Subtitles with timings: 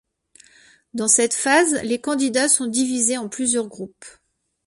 [0.95, 4.05] Dans cette phase, les candidats sont divisés en plusieurs groupes.